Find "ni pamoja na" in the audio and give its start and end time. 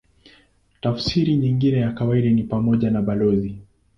2.29-3.01